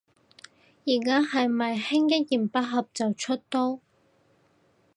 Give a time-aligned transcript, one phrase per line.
[0.83, 3.81] 而家係咪興一言不合就出刀